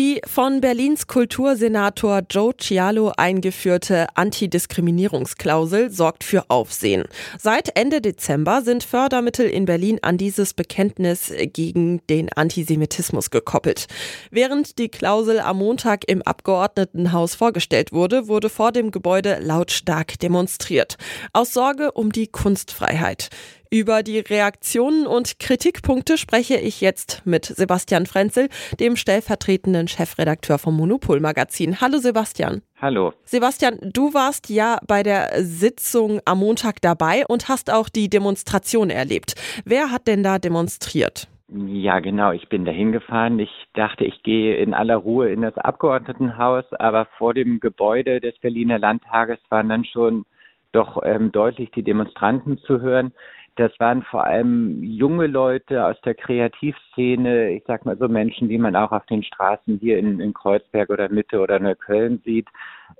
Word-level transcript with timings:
Die 0.00 0.22
von 0.24 0.62
Berlins 0.62 1.08
Kultursenator 1.08 2.22
Joe 2.30 2.54
Cialo 2.56 3.12
eingeführte 3.18 4.06
Antidiskriminierungsklausel 4.14 5.90
sorgt 5.90 6.24
für 6.24 6.48
Aufsehen. 6.48 7.04
Seit 7.38 7.76
Ende 7.76 8.00
Dezember 8.00 8.62
sind 8.62 8.82
Fördermittel 8.82 9.46
in 9.46 9.66
Berlin 9.66 9.98
an 10.00 10.16
dieses 10.16 10.54
Bekenntnis 10.54 11.34
gegen 11.52 12.00
den 12.06 12.32
Antisemitismus 12.32 13.28
gekoppelt. 13.28 13.88
Während 14.30 14.78
die 14.78 14.88
Klausel 14.88 15.38
am 15.38 15.58
Montag 15.58 16.08
im 16.08 16.22
Abgeordnetenhaus 16.22 17.34
vorgestellt 17.34 17.92
wurde, 17.92 18.26
wurde 18.26 18.48
vor 18.48 18.72
dem 18.72 18.92
Gebäude 18.92 19.38
lautstark 19.42 20.18
demonstriert. 20.18 20.96
Aus 21.34 21.52
Sorge 21.52 21.92
um 21.92 22.10
die 22.10 22.26
Kunstfreiheit. 22.26 23.28
Über 23.72 24.02
die 24.02 24.18
Reaktionen 24.18 25.06
und 25.06 25.38
Kritikpunkte 25.38 26.18
spreche 26.18 26.56
ich 26.56 26.80
jetzt 26.80 27.24
mit 27.24 27.44
Sebastian 27.44 28.04
Frenzel, 28.04 28.48
dem 28.80 28.96
stellvertretenden 28.96 29.86
Chefredakteur 29.86 30.58
vom 30.58 30.76
Monopol 30.76 31.20
Magazin. 31.20 31.80
Hallo 31.80 31.98
Sebastian. 31.98 32.62
Hallo. 32.82 33.12
Sebastian, 33.22 33.78
du 33.80 34.12
warst 34.12 34.50
ja 34.50 34.80
bei 34.88 35.04
der 35.04 35.44
Sitzung 35.44 36.18
am 36.24 36.40
Montag 36.40 36.82
dabei 36.82 37.22
und 37.28 37.48
hast 37.48 37.72
auch 37.72 37.88
die 37.88 38.10
Demonstration 38.10 38.90
erlebt. 38.90 39.34
Wer 39.64 39.92
hat 39.92 40.08
denn 40.08 40.24
da 40.24 40.40
demonstriert? 40.40 41.28
Ja, 41.46 42.00
genau. 42.00 42.32
Ich 42.32 42.48
bin 42.48 42.64
dahin 42.64 42.90
gefahren. 42.90 43.38
Ich 43.38 43.52
dachte, 43.74 44.04
ich 44.04 44.24
gehe 44.24 44.56
in 44.56 44.74
aller 44.74 44.96
Ruhe 44.96 45.30
in 45.30 45.42
das 45.42 45.56
Abgeordnetenhaus, 45.56 46.64
aber 46.72 47.06
vor 47.18 47.34
dem 47.34 47.60
Gebäude 47.60 48.20
des 48.20 48.36
Berliner 48.40 48.80
Landtages 48.80 49.38
waren 49.48 49.68
dann 49.68 49.84
schon 49.84 50.24
doch 50.72 51.00
ähm, 51.04 51.32
deutlich 51.32 51.70
die 51.70 51.82
Demonstranten 51.82 52.58
zu 52.58 52.80
hören. 52.80 53.12
Das 53.60 53.78
waren 53.78 54.02
vor 54.04 54.24
allem 54.24 54.82
junge 54.82 55.26
Leute 55.26 55.84
aus 55.84 56.00
der 56.00 56.14
Kreativszene, 56.14 57.50
ich 57.50 57.62
sag 57.66 57.84
mal 57.84 57.98
so 57.98 58.08
Menschen, 58.08 58.48
die 58.48 58.56
man 58.56 58.74
auch 58.74 58.90
auf 58.90 59.04
den 59.04 59.22
Straßen 59.22 59.78
hier 59.80 59.98
in, 59.98 60.18
in 60.18 60.32
Kreuzberg 60.32 60.88
oder 60.88 61.10
Mitte 61.10 61.40
oder 61.40 61.60
Neukölln 61.60 62.22
sieht. 62.24 62.48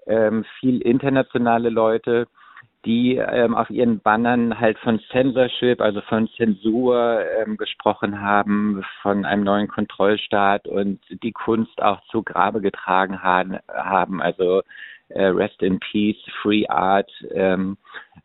Ähm, 0.06 0.44
viel 0.58 0.82
internationale 0.82 1.70
Leute, 1.70 2.28
die 2.84 3.16
ähm, 3.16 3.54
auf 3.54 3.68
ihren 3.70 4.00
Bannern 4.00 4.58
halt 4.58 4.78
von 4.78 5.00
Censorship, 5.10 5.80
also 5.80 6.00
von 6.02 6.28
Zensur 6.36 7.20
ähm, 7.38 7.56
gesprochen 7.56 8.20
haben, 8.20 8.82
von 9.02 9.24
einem 9.24 9.44
neuen 9.44 9.68
Kontrollstaat 9.68 10.66
und 10.66 11.00
die 11.22 11.32
Kunst 11.32 11.82
auch 11.82 12.00
zu 12.10 12.22
Grabe 12.22 12.60
getragen 12.60 13.22
haben. 13.22 14.22
Also 14.22 14.62
äh, 15.10 15.26
Rest 15.26 15.62
in 15.62 15.78
Peace, 15.80 16.22
Free 16.40 16.66
Art. 16.68 17.10
Ähm, 17.32 17.76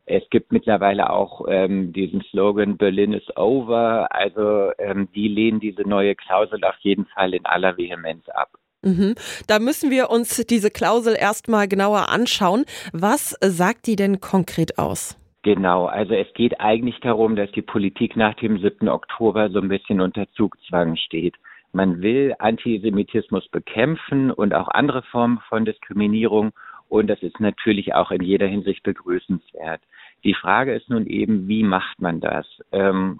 es 0.05 0.23
gibt 0.29 0.51
mittlerweile 0.51 1.09
auch 1.09 1.45
ähm, 1.49 1.91
diesen 1.91 2.21
Slogan 2.29 2.77
Berlin 2.77 3.13
is 3.13 3.25
over. 3.35 4.07
Also 4.11 4.71
ähm, 4.77 5.09
die 5.13 5.27
lehnen 5.27 5.59
diese 5.59 5.81
neue 5.81 6.15
Klausel 6.15 6.63
auf 6.63 6.77
jeden 6.79 7.05
Fall 7.07 7.33
in 7.33 7.45
aller 7.45 7.77
Vehemenz 7.77 8.29
ab. 8.29 8.49
Mhm. 8.85 9.15
Da 9.47 9.59
müssen 9.59 9.89
wir 9.89 10.09
uns 10.09 10.45
diese 10.45 10.69
Klausel 10.69 11.15
erstmal 11.19 11.67
genauer 11.67 12.09
anschauen. 12.09 12.65
Was 12.93 13.35
sagt 13.41 13.87
die 13.87 13.95
denn 13.95 14.21
konkret 14.21 14.77
aus? 14.77 15.17
Genau, 15.41 15.85
also 15.85 16.13
es 16.13 16.27
geht 16.33 16.59
eigentlich 16.59 16.99
darum, 17.01 17.35
dass 17.35 17.51
die 17.51 17.61
Politik 17.61 18.15
nach 18.15 18.35
dem 18.35 18.59
7. 18.59 18.87
Oktober 18.87 19.49
so 19.49 19.59
ein 19.59 19.67
bisschen 19.67 20.01
unter 20.01 20.27
Zugzwang 20.33 20.95
steht. 20.95 21.35
Man 21.71 22.01
will 22.01 22.33
Antisemitismus 22.39 23.47
bekämpfen 23.49 24.31
und 24.31 24.53
auch 24.53 24.69
andere 24.69 25.03
Formen 25.03 25.39
von 25.49 25.65
Diskriminierung 25.65 26.51
und 26.89 27.07
das 27.07 27.21
ist 27.21 27.39
natürlich 27.39 27.93
auch 27.93 28.11
in 28.11 28.23
jeder 28.23 28.47
Hinsicht 28.47 28.83
begrüßenswert. 28.83 29.81
Die 30.23 30.33
Frage 30.33 30.73
ist 30.73 30.89
nun 30.89 31.05
eben, 31.07 31.47
wie 31.47 31.63
macht 31.63 32.01
man 32.01 32.21
das? 32.21 32.45
Ähm, 32.71 33.19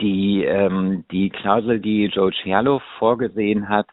die, 0.00 0.44
ähm, 0.44 1.04
die 1.10 1.30
Klausel, 1.30 1.80
die 1.80 2.06
Joe 2.06 2.32
Cialo 2.42 2.80
vorgesehen 2.98 3.68
hat, 3.68 3.86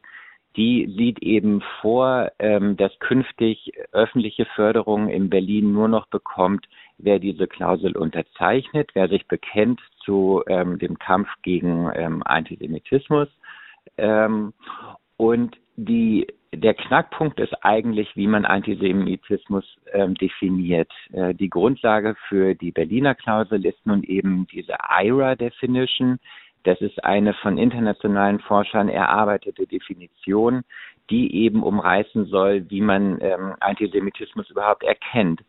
die 0.58 0.92
sieht 0.98 1.20
eben 1.22 1.62
vor, 1.82 2.32
ähm, 2.40 2.76
dass 2.78 2.98
künftig 3.00 3.72
öffentliche 3.92 4.46
Förderung 4.56 5.08
in 5.08 5.30
Berlin 5.30 5.72
nur 5.72 5.88
noch 5.88 6.08
bekommt, 6.08 6.68
wer 6.98 7.20
diese 7.20 7.48
Klausel 7.48 7.96
unterzeichnet, 7.96 8.90
wer 8.96 9.08
sich 9.08 9.28
bekennt 9.28 9.80
zu 10.04 10.44
ähm, 10.48 10.80
dem 10.80 10.98
Kampf 10.98 11.30
gegen 11.44 11.92
ähm, 11.94 12.24
Antisemitismus. 12.26 13.30
Ähm, 13.98 14.54
und 15.18 15.58
die 15.76 16.28
der 16.54 16.74
Knackpunkt 16.74 17.40
ist 17.40 17.54
eigentlich, 17.64 18.16
wie 18.16 18.28
man 18.28 18.46
Antisemitismus 18.46 19.66
ähm, 19.92 20.16
definiert. 20.16 20.92
Äh, 21.12 21.36
die 21.36 21.50
Grundlage 21.50 22.16
für 22.30 22.56
die 22.56 22.72
Berliner 22.72 23.16
Klausel 23.16 23.66
ist 23.66 23.86
nun 23.86 24.04
eben 24.04 24.48
diese 24.48 24.74
IRA-Definition. 25.02 26.20
Das 26.64 26.82
ist 26.82 27.04
eine 27.04 27.34
von 27.36 27.58
internationalen 27.58 28.40
Forschern 28.40 28.90
erarbeitete 28.90 29.68
Definition, 29.68 30.64
die 31.10 31.34
eben 31.36 31.64
umreißen 31.64 32.26
soll, 32.26 32.70
wie 32.70 32.82
man 32.82 33.20
ähm, 33.22 33.56
Antisemitismus 33.60 34.50
überhaupt 34.50 34.84
erkennt. 34.84 35.42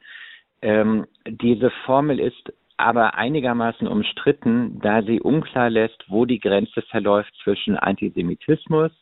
Ähm, 0.62 1.06
diese 1.26 1.70
Formel 1.84 2.20
ist 2.20 2.52
aber 2.76 3.14
einigermaßen 3.14 3.88
umstritten, 3.88 4.78
da 4.80 5.02
sie 5.02 5.20
unklar 5.20 5.68
lässt, 5.68 6.04
wo 6.08 6.24
die 6.24 6.38
Grenze 6.38 6.82
verläuft 6.82 7.34
zwischen 7.42 7.76
Antisemitismus 7.76 8.92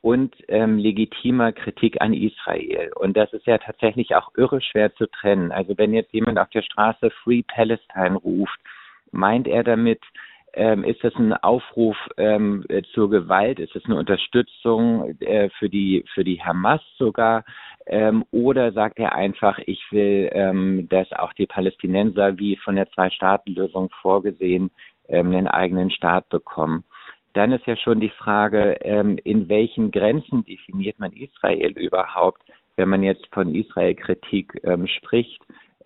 und 0.00 0.34
ähm, 0.48 0.78
legitimer 0.78 1.52
Kritik 1.52 2.00
an 2.00 2.14
Israel. 2.14 2.90
Und 2.94 3.16
das 3.16 3.32
ist 3.34 3.46
ja 3.46 3.58
tatsächlich 3.58 4.14
auch 4.16 4.30
irre 4.36 4.62
schwer 4.62 4.94
zu 4.94 5.06
trennen. 5.06 5.52
Also 5.52 5.76
wenn 5.76 5.92
jetzt 5.92 6.12
jemand 6.14 6.38
auf 6.38 6.48
der 6.48 6.62
Straße 6.62 7.10
Free 7.22 7.42
Palestine 7.42 8.16
ruft, 8.16 8.58
meint 9.12 9.46
er 9.46 9.64
damit, 9.64 10.00
ähm, 10.54 10.84
ist 10.84 11.02
das 11.04 11.14
ein 11.14 11.32
Aufruf 11.32 11.96
ähm, 12.16 12.64
äh, 12.68 12.82
zur 12.94 13.10
Gewalt? 13.10 13.58
Ist 13.58 13.74
das 13.74 13.84
eine 13.84 13.96
Unterstützung 13.96 15.16
äh, 15.20 15.48
für 15.58 15.68
die 15.68 16.04
für 16.14 16.24
die 16.24 16.42
Hamas 16.42 16.80
sogar? 16.98 17.44
Ähm, 17.86 18.24
oder 18.30 18.72
sagt 18.72 18.98
er 18.98 19.14
einfach, 19.14 19.58
ich 19.66 19.82
will, 19.90 20.30
ähm, 20.32 20.88
dass 20.88 21.12
auch 21.12 21.32
die 21.34 21.46
Palästinenser, 21.46 22.38
wie 22.38 22.56
von 22.56 22.76
der 22.76 22.90
Zwei-Staaten-Lösung 22.90 23.90
vorgesehen, 24.00 24.70
ähm, 25.08 25.28
einen 25.28 25.48
eigenen 25.48 25.90
Staat 25.90 26.28
bekommen? 26.28 26.84
Dann 27.32 27.52
ist 27.52 27.66
ja 27.66 27.76
schon 27.76 28.00
die 28.00 28.10
Frage, 28.10 28.78
ähm, 28.80 29.18
in 29.22 29.48
welchen 29.48 29.90
Grenzen 29.90 30.44
definiert 30.44 30.98
man 30.98 31.12
Israel 31.12 31.72
überhaupt, 31.78 32.42
wenn 32.76 32.88
man 32.88 33.02
jetzt 33.02 33.26
von 33.32 33.54
Israel-Kritik 33.54 34.62
spricht. 34.86 35.40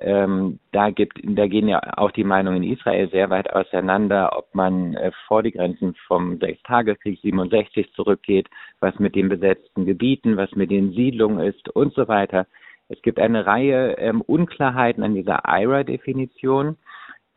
Ähm, 0.06 0.58
da 0.70 0.90
gibt, 0.90 1.18
da 1.22 1.46
gehen 1.46 1.66
ja 1.66 1.80
auch 1.96 2.10
die 2.10 2.24
Meinungen 2.24 2.62
in 2.62 2.74
Israel 2.74 3.08
sehr 3.08 3.30
weit 3.30 3.50
auseinander, 3.50 4.36
ob 4.36 4.54
man 4.54 4.92
äh, 4.94 5.12
vor 5.26 5.42
die 5.42 5.52
Grenzen 5.52 5.94
vom 6.06 6.38
Sechstagekrieg 6.38 7.18
67 7.20 7.90
zurückgeht, 7.94 8.48
was 8.80 8.98
mit 8.98 9.14
den 9.14 9.30
besetzten 9.30 9.86
Gebieten, 9.86 10.36
was 10.36 10.52
mit 10.52 10.70
den 10.70 10.92
Siedlungen 10.92 11.40
ist 11.40 11.70
und 11.70 11.94
so 11.94 12.06
weiter. 12.06 12.46
Es 12.90 13.00
gibt 13.00 13.18
eine 13.18 13.46
Reihe 13.46 13.96
ähm, 13.96 14.20
Unklarheiten 14.20 15.02
an 15.02 15.14
dieser 15.14 15.42
IRA-Definition 15.46 16.76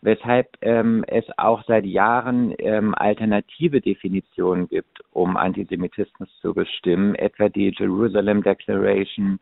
weshalb 0.02 0.48
ähm, 0.62 1.04
es 1.08 1.26
auch 1.38 1.64
seit 1.66 1.86
Jahren 1.86 2.54
ähm, 2.60 2.94
alternative 2.96 3.82
Definitionen 3.82 4.68
gibt, 4.68 5.02
um 5.12 5.38
Antisemitismus 5.38 6.30
zu 6.40 6.54
bestimmen, 6.54 7.16
etwa 7.16 7.50
die 7.50 7.74
Jerusalem 7.78 8.44
Declaration 8.44 9.40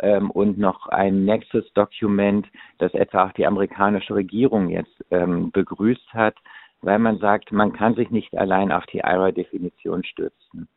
ähm, 0.00 0.30
und 0.30 0.58
noch 0.58 0.88
ein 0.88 1.24
Nexus-Dokument, 1.24 2.46
das 2.78 2.94
etwa 2.94 3.26
auch 3.26 3.32
die 3.32 3.46
amerikanische 3.46 4.14
Regierung 4.14 4.68
jetzt 4.68 5.04
ähm, 5.10 5.50
begrüßt 5.50 6.12
hat, 6.12 6.34
weil 6.82 6.98
man 6.98 7.18
sagt, 7.18 7.52
man 7.52 7.72
kann 7.72 7.94
sich 7.94 8.10
nicht 8.10 8.36
allein 8.36 8.72
auf 8.72 8.84
die 8.86 8.98
IRA-Definition 8.98 10.04
stürzen. 10.04 10.68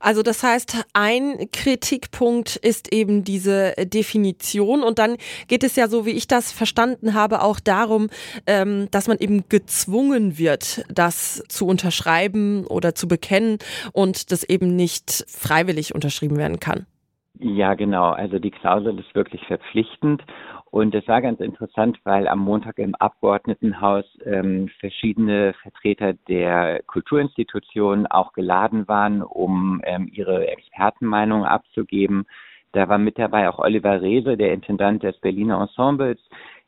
Also 0.00 0.22
das 0.22 0.42
heißt, 0.42 0.86
ein 0.94 1.50
Kritikpunkt 1.52 2.56
ist 2.56 2.92
eben 2.92 3.24
diese 3.24 3.74
Definition 3.78 4.82
und 4.82 4.98
dann 4.98 5.16
geht 5.48 5.64
es 5.64 5.76
ja, 5.76 5.88
so 5.88 6.06
wie 6.06 6.12
ich 6.12 6.26
das 6.26 6.52
verstanden 6.52 7.14
habe, 7.14 7.42
auch 7.42 7.60
darum, 7.60 8.08
ähm, 8.46 8.88
dass 8.90 9.08
man 9.08 9.18
eben 9.18 9.48
gezwungen 9.48 10.38
wird, 10.38 10.84
das 10.88 11.42
zu 11.48 11.66
unterschreiben 11.66 12.66
oder 12.66 12.94
zu 12.94 13.08
bekennen 13.08 13.58
und 13.92 14.32
das 14.32 14.44
eben 14.44 14.76
nicht 14.76 15.24
freiwillig 15.28 15.94
unterschrieben 15.94 16.36
werden 16.36 16.60
kann. 16.60 16.86
Ja, 17.38 17.74
genau. 17.74 18.10
Also 18.10 18.38
die 18.38 18.50
Klausel 18.50 18.98
ist 18.98 19.14
wirklich 19.14 19.44
verpflichtend 19.46 20.22
und 20.70 20.94
es 20.94 21.06
war 21.08 21.22
ganz 21.22 21.40
interessant, 21.40 21.98
weil 22.04 22.28
am 22.28 22.38
Montag 22.40 22.78
im 22.78 22.94
Abgeordnetenhaus 22.94 24.04
ähm, 24.24 24.68
verschiedene 24.80 25.54
Vertreter 25.62 26.12
der 26.28 26.82
Kulturinstitutionen 26.86 28.06
auch 28.06 28.32
geladen 28.32 28.86
waren, 28.86 29.22
um 29.22 29.80
ähm, 29.84 30.08
ihre 30.12 30.46
Expertenmeinung 30.48 31.44
abzugeben. 31.44 32.26
Da 32.72 32.88
war 32.88 32.98
mit 32.98 33.18
dabei 33.18 33.48
auch 33.48 33.58
Oliver 33.58 34.00
Rehse, 34.02 34.36
der 34.36 34.52
Intendant 34.52 35.02
des 35.02 35.18
Berliner 35.18 35.60
Ensembles, 35.60 36.20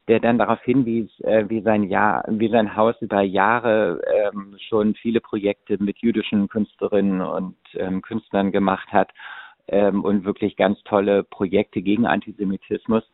der 0.08 0.20
dann 0.20 0.38
darauf 0.38 0.60
hinwies, 0.62 1.08
äh, 1.20 1.44
wie 1.48 1.60
sein 1.62 1.84
Jahr, 1.84 2.24
wie 2.28 2.48
sein 2.50 2.74
Haus 2.76 2.96
über 3.00 3.20
Jahre 3.22 4.00
ähm, 4.14 4.56
schon 4.68 4.94
viele 4.94 5.20
Projekte 5.20 5.82
mit 5.82 5.98
jüdischen 5.98 6.48
Künstlerinnen 6.48 7.20
und 7.20 7.56
ähm, 7.74 8.02
Künstlern 8.02 8.50
gemacht 8.50 8.88
hat 8.92 9.10
ähm, 9.68 10.04
und 10.04 10.24
wirklich 10.24 10.56
ganz 10.56 10.82
tolle 10.84 11.22
Projekte 11.24 11.82
gegen 11.82 12.06
Antisemitismus. 12.06 13.04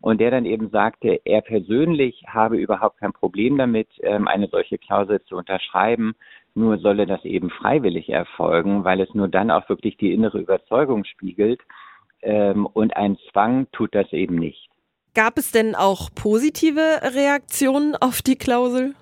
und 0.00 0.20
der 0.20 0.30
dann 0.30 0.44
eben 0.44 0.70
sagte, 0.70 1.20
er 1.24 1.40
persönlich 1.40 2.22
habe 2.28 2.56
überhaupt 2.56 2.98
kein 3.00 3.12
Problem 3.12 3.58
damit, 3.58 3.88
ähm, 4.02 4.28
eine 4.28 4.46
solche 4.46 4.78
Klausel 4.78 5.20
zu 5.24 5.34
unterschreiben, 5.34 6.14
nur 6.54 6.78
solle 6.78 7.04
das 7.04 7.24
eben 7.24 7.50
freiwillig 7.50 8.08
erfolgen, 8.08 8.84
weil 8.84 9.00
es 9.00 9.12
nur 9.12 9.26
dann 9.26 9.50
auch 9.50 9.68
wirklich 9.68 9.96
die 9.96 10.12
innere 10.12 10.38
Überzeugung 10.38 11.04
spiegelt 11.04 11.60
ähm, 12.22 12.66
und 12.66 12.96
ein 12.96 13.16
Zwang 13.30 13.66
tut 13.72 13.94
das 13.94 14.12
eben 14.12 14.36
nicht. 14.36 14.68
Gab 15.14 15.36
es 15.38 15.50
denn 15.50 15.74
auch 15.74 16.10
positive 16.14 17.00
Reaktionen 17.14 17.96
auf 17.96 18.22
die 18.22 18.36
Klausel? 18.36 18.94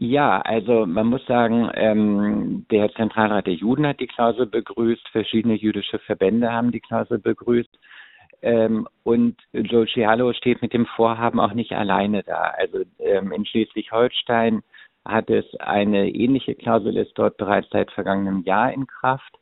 Ja, 0.00 0.40
also 0.42 0.86
man 0.86 1.08
muss 1.08 1.26
sagen, 1.26 1.68
ähm, 1.74 2.66
der 2.70 2.88
Zentralrat 2.92 3.48
der 3.48 3.54
Juden 3.54 3.84
hat 3.84 3.98
die 3.98 4.06
Klausel 4.06 4.46
begrüßt, 4.46 5.08
verschiedene 5.08 5.54
jüdische 5.54 5.98
Verbände 5.98 6.52
haben 6.52 6.70
die 6.70 6.78
Klausel 6.78 7.18
begrüßt. 7.18 7.76
Ähm, 8.40 8.86
und 9.02 9.36
Joe 9.52 9.88
Cialo 9.88 10.32
steht 10.34 10.62
mit 10.62 10.72
dem 10.72 10.86
Vorhaben 10.86 11.40
auch 11.40 11.52
nicht 11.52 11.72
alleine 11.72 12.22
da. 12.22 12.54
Also 12.56 12.84
ähm, 13.00 13.32
in 13.32 13.44
Schleswig-Holstein 13.44 14.62
hat 15.04 15.30
es 15.30 15.52
eine 15.56 16.08
ähnliche 16.08 16.54
Klausel, 16.54 16.96
ist 16.96 17.18
dort 17.18 17.36
bereits 17.36 17.68
seit 17.70 17.90
vergangenem 17.90 18.44
Jahr 18.44 18.72
in 18.72 18.86
Kraft. 18.86 19.34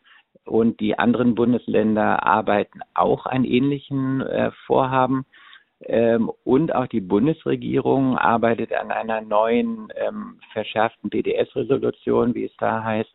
Und 0.46 0.80
die 0.80 0.98
anderen 0.98 1.34
Bundesländer 1.34 2.24
arbeiten 2.24 2.80
auch 2.94 3.26
an 3.26 3.44
ähnlichen 3.44 4.22
äh, 4.22 4.52
Vorhaben. 4.64 5.26
Ähm, 5.84 6.30
und 6.44 6.74
auch 6.74 6.86
die 6.86 7.00
Bundesregierung 7.00 8.16
arbeitet 8.16 8.72
an 8.72 8.90
einer 8.90 9.20
neuen 9.20 9.88
ähm, 9.96 10.40
verschärften 10.52 11.10
BDS-Resolution, 11.10 12.34
wie 12.34 12.44
es 12.44 12.56
da 12.58 12.82
heißt. 12.82 13.12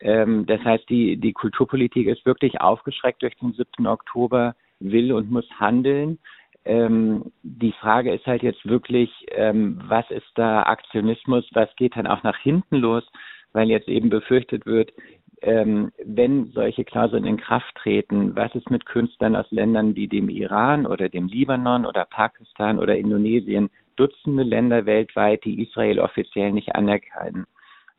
Ähm, 0.00 0.44
das 0.46 0.60
heißt, 0.64 0.88
die, 0.88 1.16
die 1.16 1.32
Kulturpolitik 1.32 2.08
ist 2.08 2.26
wirklich 2.26 2.60
aufgeschreckt 2.60 3.22
durch 3.22 3.36
den 3.36 3.52
7. 3.52 3.86
Oktober, 3.86 4.56
will 4.80 5.12
und 5.12 5.30
muss 5.30 5.48
handeln. 5.60 6.18
Ähm, 6.64 7.32
die 7.42 7.72
Frage 7.72 8.12
ist 8.12 8.26
halt 8.26 8.42
jetzt 8.42 8.66
wirklich, 8.66 9.10
ähm, 9.30 9.80
was 9.86 10.08
ist 10.10 10.30
da 10.34 10.64
Aktionismus, 10.64 11.48
was 11.52 11.74
geht 11.76 11.96
dann 11.96 12.06
auch 12.06 12.22
nach 12.22 12.38
hinten 12.38 12.76
los, 12.76 13.04
weil 13.52 13.68
jetzt 13.68 13.88
eben 13.88 14.10
befürchtet 14.10 14.66
wird, 14.66 14.92
ähm, 15.42 15.92
wenn 16.04 16.46
solche 16.52 16.84
Klauseln 16.84 17.24
in 17.24 17.36
Kraft 17.36 17.74
treten, 17.74 18.34
was 18.36 18.54
ist 18.54 18.70
mit 18.70 18.86
Künstlern 18.86 19.36
aus 19.36 19.50
Ländern 19.50 19.96
wie 19.96 20.08
dem 20.08 20.28
Iran 20.28 20.86
oder 20.86 21.08
dem 21.08 21.26
Libanon 21.26 21.84
oder 21.84 22.04
Pakistan 22.04 22.78
oder 22.78 22.96
Indonesien, 22.96 23.68
Dutzende 23.96 24.42
Länder 24.42 24.86
weltweit, 24.86 25.44
die 25.44 25.62
Israel 25.62 25.98
offiziell 25.98 26.52
nicht 26.52 26.74
anerkennen. 26.74 27.46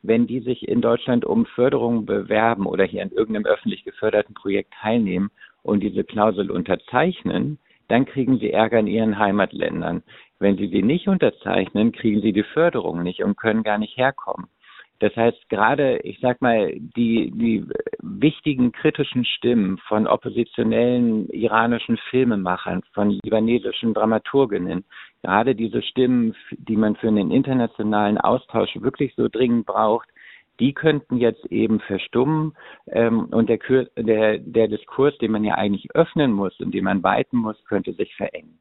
Wenn 0.02 0.26
die 0.26 0.40
sich 0.40 0.66
in 0.68 0.80
Deutschland 0.80 1.24
um 1.24 1.46
Förderung 1.46 2.04
bewerben 2.04 2.66
oder 2.66 2.84
hier 2.84 3.02
an 3.02 3.10
irgendeinem 3.10 3.46
öffentlich 3.46 3.84
geförderten 3.84 4.34
Projekt 4.34 4.74
teilnehmen 4.80 5.30
und 5.62 5.82
diese 5.82 6.04
Klausel 6.04 6.50
unterzeichnen, 6.50 7.58
dann 7.88 8.06
kriegen 8.06 8.38
sie 8.38 8.50
Ärger 8.50 8.80
in 8.80 8.86
ihren 8.86 9.18
Heimatländern. 9.18 10.02
Wenn 10.38 10.56
sie 10.56 10.68
sie 10.68 10.82
nicht 10.82 11.06
unterzeichnen, 11.08 11.92
kriegen 11.92 12.20
sie 12.20 12.32
die 12.32 12.42
Förderung 12.42 13.02
nicht 13.02 13.22
und 13.22 13.36
können 13.36 13.62
gar 13.62 13.78
nicht 13.78 13.96
herkommen. 13.96 14.48
Das 15.00 15.14
heißt, 15.16 15.48
gerade, 15.48 15.98
ich 15.98 16.18
sag 16.20 16.40
mal, 16.40 16.72
die, 16.74 17.30
die 17.32 17.66
wichtigen 18.00 18.72
kritischen 18.72 19.24
Stimmen 19.24 19.78
von 19.88 20.06
oppositionellen 20.06 21.28
iranischen 21.30 21.98
Filmemachern, 22.10 22.82
von 22.92 23.18
libanesischen 23.24 23.92
Dramaturginnen, 23.92 24.84
gerade 25.22 25.54
diese 25.54 25.82
Stimmen, 25.82 26.34
die 26.52 26.76
man 26.76 26.96
für 26.96 27.08
einen 27.08 27.30
internationalen 27.30 28.18
Austausch 28.18 28.70
wirklich 28.76 29.14
so 29.16 29.28
dringend 29.28 29.66
braucht, 29.66 30.08
die 30.60 30.72
könnten 30.72 31.16
jetzt 31.16 31.44
eben 31.46 31.80
verstummen 31.80 32.56
ähm, 32.86 33.26
und 33.26 33.48
der, 33.48 33.58
der, 33.96 34.38
der 34.38 34.68
Diskurs, 34.68 35.16
den 35.18 35.32
man 35.32 35.44
ja 35.44 35.54
eigentlich 35.54 35.90
öffnen 35.94 36.32
muss 36.32 36.58
und 36.60 36.72
den 36.72 36.84
man 36.84 37.02
weiten 37.02 37.38
muss, 37.38 37.56
könnte 37.64 37.92
sich 37.94 38.14
verengen. 38.14 38.58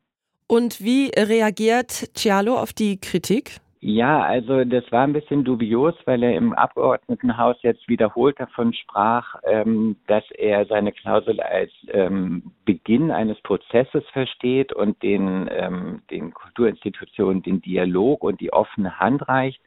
Und 0.47 0.81
wie 0.81 1.11
reagiert 1.15 1.91
Cialo 1.91 2.55
auf 2.55 2.73
die 2.73 2.99
Kritik? 2.99 3.57
Ja, 3.85 4.23
also 4.23 4.63
das 4.63 4.89
war 4.93 5.03
ein 5.03 5.11
bisschen 5.11 5.43
dubios, 5.43 5.93
weil 6.05 6.23
er 6.23 6.37
im 6.37 6.53
Abgeordnetenhaus 6.53 7.57
jetzt 7.63 7.85
wiederholt 7.89 8.39
davon 8.39 8.73
sprach, 8.73 9.35
ähm, 9.43 9.97
dass 10.07 10.23
er 10.31 10.65
seine 10.67 10.93
Klausel 10.93 11.41
als 11.41 11.69
ähm, 11.89 12.53
Beginn 12.63 13.11
eines 13.11 13.41
Prozesses 13.41 14.05
versteht 14.13 14.71
und 14.71 15.03
den, 15.03 15.49
ähm, 15.51 16.01
den 16.09 16.33
Kulturinstitutionen 16.33 17.43
den 17.43 17.59
Dialog 17.61 18.23
und 18.23 18.39
die 18.39 18.53
offene 18.53 19.01
Hand 19.01 19.27
reicht. 19.27 19.59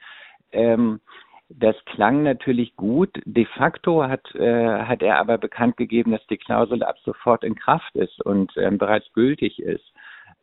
Ähm, 0.50 1.00
das 1.50 1.76
klang 1.84 2.22
natürlich 2.22 2.74
gut. 2.74 3.10
De 3.26 3.44
facto 3.44 4.02
hat, 4.02 4.34
äh, 4.34 4.78
hat 4.84 5.02
er 5.02 5.18
aber 5.18 5.36
bekannt 5.36 5.76
gegeben, 5.76 6.12
dass 6.12 6.26
die 6.28 6.38
Klausel 6.38 6.82
ab 6.82 6.96
sofort 7.04 7.44
in 7.44 7.54
Kraft 7.54 7.94
ist 7.94 8.22
und 8.22 8.50
ähm, 8.56 8.78
bereits 8.78 9.12
gültig 9.12 9.60
ist. 9.60 9.92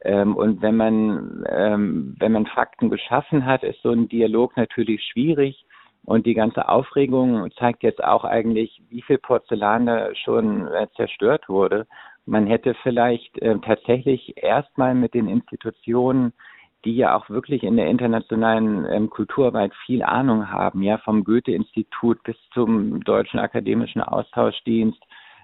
Ähm, 0.03 0.35
und 0.35 0.61
wenn 0.61 0.75
man, 0.75 1.45
ähm, 1.49 2.15
wenn 2.19 2.33
man 2.33 2.45
Fakten 2.45 2.89
geschaffen 2.89 3.45
hat, 3.45 3.63
ist 3.63 3.81
so 3.81 3.91
ein 3.91 4.09
Dialog 4.09 4.55
natürlich 4.57 5.03
schwierig. 5.03 5.65
Und 6.05 6.25
die 6.25 6.33
ganze 6.33 6.67
Aufregung 6.67 7.49
zeigt 7.57 7.81
jetzt 7.81 8.03
auch 8.03 8.25
eigentlich, 8.25 8.81
wie 8.89 9.01
viel 9.01 9.17
Porzellan 9.17 9.85
da 9.85 10.13
schon 10.15 10.67
äh, 10.67 10.87
zerstört 10.97 11.47
wurde. 11.47 11.87
Man 12.25 12.45
hätte 12.45 12.75
vielleicht 12.83 13.41
äh, 13.41 13.57
tatsächlich 13.59 14.33
erstmal 14.35 14.95
mit 14.95 15.13
den 15.13 15.29
Institutionen, 15.29 16.33
die 16.83 16.97
ja 16.97 17.15
auch 17.15 17.29
wirklich 17.29 17.63
in 17.63 17.77
der 17.77 17.87
internationalen 17.87 18.85
ähm, 18.91 19.09
Kulturarbeit 19.09 19.73
viel 19.85 20.03
Ahnung 20.03 20.51
haben, 20.51 20.81
ja, 20.81 20.97
vom 20.97 21.23
Goethe-Institut 21.23 22.21
bis 22.23 22.35
zum 22.53 23.01
Deutschen 23.05 23.39
Akademischen 23.39 24.01
Austauschdienst, 24.01 25.01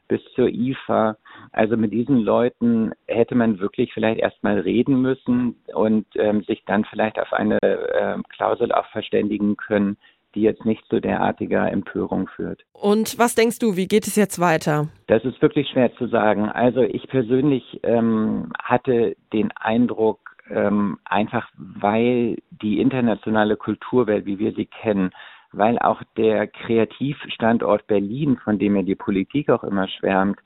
bis 0.10 0.22
zur 0.36 0.50
IFA. 0.50 1.16
Also 1.54 1.78
mit 1.78 1.94
diesen 1.94 2.18
Leuten 2.18 2.92
hätte 3.08 3.36
man 3.36 3.60
wirklich 3.60 3.94
vielleicht 3.94 4.20
erstmal 4.20 4.60
reden 4.60 5.02
müssen 5.02 5.56
und 5.74 6.06
ähm, 6.16 6.44
sich 6.44 6.64
dann 6.66 6.84
vielleicht 6.84 7.18
auf 7.18 7.32
eine 7.32 7.62
äh, 7.62 8.18
Klausel 8.36 8.74
auch 8.74 8.88
verständigen 8.88 9.56
können, 9.56 9.96
die 10.36 10.42
jetzt 10.42 10.66
nicht 10.66 10.86
zu 10.90 11.00
derartiger 11.00 11.72
Empörung 11.72 12.28
führt. 12.36 12.64
Und 12.74 13.18
was 13.18 13.36
denkst 13.36 13.60
du, 13.60 13.76
wie 13.78 13.88
geht 13.88 14.06
es 14.06 14.16
jetzt 14.16 14.40
weiter? 14.40 14.90
Das 15.08 15.24
ist 15.24 15.42
wirklich 15.42 15.70
schwer 15.70 15.94
zu 15.96 16.08
sagen. 16.08 16.50
Also 16.50 16.82
ich 16.82 17.08
persönlich 17.08 17.80
ähm, 17.84 18.52
hatte 18.62 19.16
den 19.34 19.52
Eindruck, 19.52 20.20
ähm, 20.52 20.98
einfach 21.06 21.48
weil 21.58 22.38
die 22.62 22.80
internationale 22.80 23.56
Kulturwelt, 23.56 24.26
wie 24.26 24.40
wir 24.40 24.54
sie 24.54 24.66
kennen, 24.66 25.12
weil 25.52 25.80
auch 25.80 26.02
der 26.18 26.48
Kreativstandort 26.48 27.88
Berlin, 27.88 28.38
von 28.44 28.60
dem 28.60 28.76
ja 28.76 28.84
die 28.84 28.96
Politik 28.96 29.50
auch 29.50 29.64
immer 29.64 29.88
schwärmt, 29.88 30.40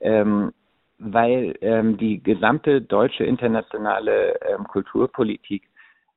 ähm, 0.00 0.52
weil 0.98 1.56
ähm, 1.60 1.98
die 1.98 2.22
gesamte 2.22 2.80
deutsche 2.80 3.24
internationale 3.24 4.40
ähm, 4.42 4.64
Kulturpolitik 4.64 5.64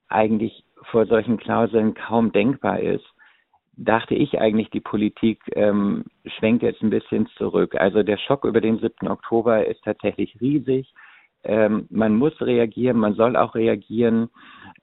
eigentlich 0.08 0.64
vor 0.84 1.06
solchen 1.06 1.38
Klauseln 1.38 1.94
kaum 1.94 2.32
denkbar 2.32 2.80
ist, 2.80 3.06
dachte 3.76 4.16
ich 4.16 4.40
eigentlich, 4.40 4.70
die 4.70 4.82
Politik 4.82 5.40
ähm, 5.54 6.06
schwenkt 6.26 6.64
jetzt 6.64 6.82
ein 6.82 6.90
bisschen 6.90 7.28
zurück. 7.38 7.76
Also 7.76 8.04
der 8.04 8.18
Schock 8.18 8.44
über 8.44 8.62
den 8.62 8.80
7. 8.80 9.08
Oktober 9.08 9.66
ist 9.66 9.84
tatsächlich 9.84 10.40
riesig. 10.42 10.94
Ähm, 11.44 11.88
man 11.90 12.16
muss 12.16 12.40
reagieren, 12.42 12.98
man 12.98 13.14
soll 13.14 13.38
auch 13.38 13.56
reagieren. 13.56 14.30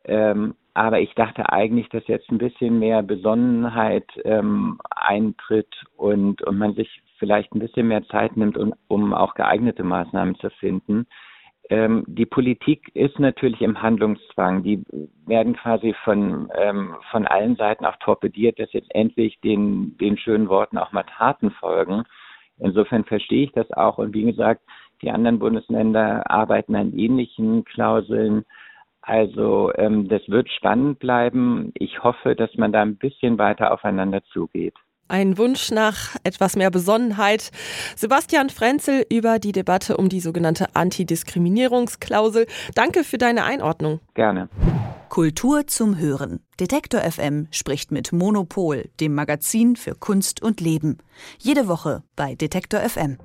Ähm, 0.05 0.55
aber 0.77 1.01
ich 1.01 1.15
dachte 1.15 1.51
eigentlich, 1.51 1.89
dass 1.89 2.07
jetzt 2.07 2.31
ein 2.31 2.37
bisschen 2.37 2.79
mehr 2.79 3.03
Besonnenheit 3.03 4.05
ähm, 4.27 4.79
eintritt 4.91 5.75
und, 5.97 6.43
und 6.43 6.59
man 6.59 6.75
sich 6.75 7.01
vielleicht 7.19 7.55
ein 7.55 7.61
bisschen 7.61 7.89
mehr 7.89 8.07
Zeit 8.09 8.37
nimmt, 8.37 8.59
um, 8.59 8.75
um 8.87 9.15
auch 9.15 9.33
geeignete 9.35 9.85
Maßnahmen 9.85 10.35
zu 10.35 10.51
finden. 10.51 11.07
Ähm, 11.71 12.05
die 12.07 12.27
Politik 12.27 12.91
ist 12.93 13.19
natürlich 13.19 13.63
im 13.63 13.81
Handlungszwang. 13.81 14.65
Die 14.65 14.85
werden 15.25 15.57
quasi 15.57 15.95
von, 16.05 16.51
ähm, 16.55 16.95
von 17.11 17.27
allen 17.27 17.57
Seiten 17.57 17.87
auch 17.87 17.97
torpediert, 17.97 18.59
dass 18.59 18.71
jetzt 18.75 18.95
endlich 18.95 19.41
den, 19.41 19.97
den 19.97 20.19
schönen 20.19 20.51
Worten 20.51 20.77
auch 20.77 20.93
mal 20.93 21.05
Taten 21.05 21.53
folgen. 21.53 22.03
Insofern 22.59 23.05
verstehe 23.05 23.45
ich 23.45 23.53
das 23.53 23.71
auch. 23.73 23.97
Und 23.97 24.13
wie 24.13 24.25
gesagt, 24.25 24.61
die 25.01 25.11
anderen 25.11 25.39
Bundesländer 25.39 26.31
arbeiten 26.31 26.77
an 26.77 26.93
ähnlichen 26.93 27.65
Klauseln. 27.65 28.45
Also 29.07 29.71
ähm, 29.77 30.09
das 30.09 30.21
wird 30.27 30.49
spannend 30.51 30.99
bleiben. 30.99 31.71
Ich 31.75 32.03
hoffe, 32.03 32.35
dass 32.35 32.51
man 32.57 32.73
da 32.73 32.83
ein 32.83 32.97
bisschen 32.97 33.39
weiter 33.39 33.73
aufeinander 33.73 34.21
zugeht. 34.33 34.75
Ein 35.07 35.39
Wunsch 35.39 35.71
nach 35.71 36.17
etwas 36.25 36.57
mehr 36.57 36.73
Besonnenheit. 36.73 37.53
Sebastian 37.95 38.51
Frenzel 38.51 39.07
über 39.09 39.39
die 39.39 39.53
Debatte 39.53 39.97
um 39.97 40.09
die 40.09 40.19
sogenannte 40.19 40.75
Antidiskriminierungsklausel. 40.75 42.47
Danke 42.75 43.05
für 43.05 43.17
deine 43.17 43.45
Einordnung. 43.45 44.01
Gerne. 44.15 44.49
Kultur 45.09 45.69
zum 45.69 45.97
Hören. 45.99 46.41
Detektor 46.59 47.01
FM 47.01 47.47
spricht 47.53 47.93
mit 47.93 48.13
Monopol, 48.13 48.87
dem 49.01 49.15
Magazin 49.15 49.77
für 49.77 49.95
Kunst 49.95 50.43
und 50.43 50.61
Leben. 50.61 50.99
Jede 51.39 51.69
Woche 51.69 52.03
bei 52.17 52.35
Detektor 52.35 52.81
FM. 52.81 53.19